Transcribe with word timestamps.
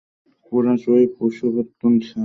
Porous 0.45 0.83
ওরফে 0.89 1.07
Purushottam, 1.15 1.93
sir. 2.07 2.19